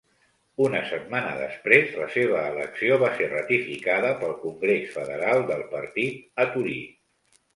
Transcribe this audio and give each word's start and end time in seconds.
Una 0.67 0.79
setmana 0.91 1.33
després, 1.41 1.91
la 2.03 2.07
seva 2.13 2.39
elecció 2.53 2.97
va 3.03 3.11
ser 3.19 3.27
ratificada 3.35 4.09
pel 4.23 4.33
congrés 4.47 4.89
federal 4.97 5.45
de 5.51 5.55
el 5.59 5.67
partit 5.75 6.43
a 6.45 6.49
Torí. 6.57 6.79